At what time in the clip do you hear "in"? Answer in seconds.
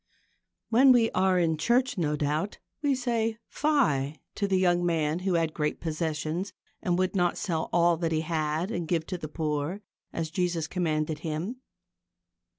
1.37-1.57